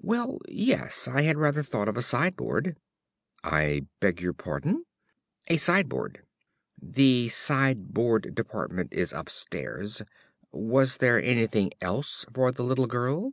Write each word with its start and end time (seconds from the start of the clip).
"Well, 0.00 0.38
yes. 0.48 1.06
I 1.06 1.20
had 1.24 1.36
rather 1.36 1.62
thought 1.62 1.88
of 1.88 1.98
a 1.98 2.00
sideboard." 2.00 2.78
"I 3.42 3.82
beg 4.00 4.18
your 4.18 4.32
pardon?" 4.32 4.86
"A 5.48 5.58
sideboard." 5.58 6.22
"The 6.80 7.28
Sideboard 7.28 8.34
Department 8.34 8.94
is 8.94 9.12
upstairs. 9.12 10.00
Was 10.52 10.96
there 10.96 11.20
anything 11.20 11.70
else 11.82 12.24
for 12.32 12.50
the 12.50 12.64
little 12.64 12.86
girl?" 12.86 13.32